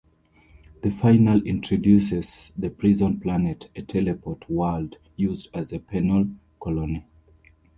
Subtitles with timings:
[0.81, 6.25] The finale introduces the Prison Planet, a teleport world used as a penal
[6.59, 7.05] colony.